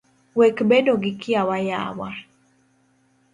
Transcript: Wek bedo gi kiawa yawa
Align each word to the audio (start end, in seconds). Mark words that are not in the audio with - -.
Wek 0.37 0.57
bedo 0.69 0.93
gi 1.01 1.11
kiawa 1.21 1.57
yawa 1.69 2.09